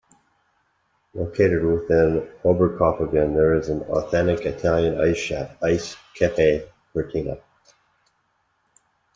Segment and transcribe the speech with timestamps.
[1.13, 7.37] Located within Oberkaufungen, there is an authentic Italian Ice shop, Eis Cafe Cortina.